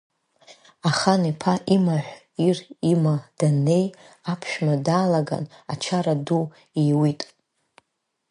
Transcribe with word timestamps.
Ахан-иԥа 0.89 1.53
имаҳә 1.75 2.11
ир 2.47 2.57
има 2.91 3.15
даннеи, 3.37 3.85
аԥшәма 4.31 4.75
даалаган 4.85 5.45
ачара 5.73 6.13
ду 6.25 6.43
иуит. 6.87 7.21